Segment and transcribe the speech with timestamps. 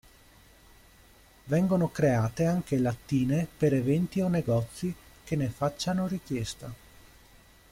[1.43, 4.91] Vengono create anche lattine per eventi o negozi,
[5.23, 6.73] che ne facciano richiesta.